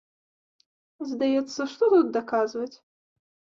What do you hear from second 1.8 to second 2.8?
тут даказваць?